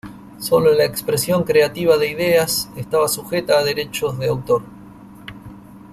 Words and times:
Solo 0.39 0.73
la 0.73 0.83
expresión 0.83 1.43
creativa 1.43 1.95
de 1.95 2.09
ideas 2.09 2.71
estaba 2.75 3.07
sujetas 3.07 3.57
a 3.57 3.63
derechos 3.63 4.17
de 4.17 4.29
autor. 4.29 4.63